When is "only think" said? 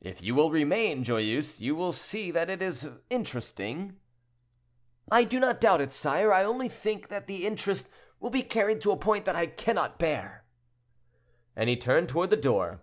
6.44-7.08